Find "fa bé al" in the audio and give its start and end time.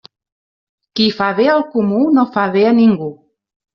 1.19-1.63